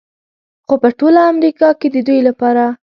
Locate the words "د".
1.91-1.97